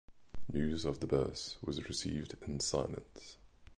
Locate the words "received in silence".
1.87-3.37